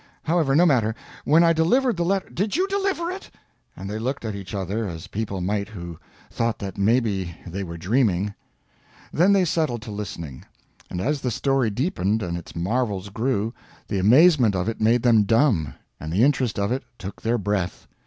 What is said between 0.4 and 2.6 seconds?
no matter. When I delivered the letter" "Did